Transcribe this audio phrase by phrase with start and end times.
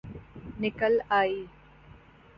[0.61, 1.31] نکل آئ